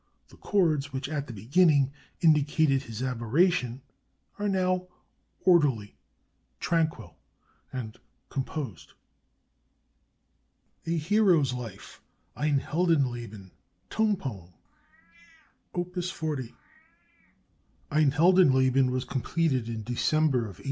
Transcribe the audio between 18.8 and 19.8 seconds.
was completed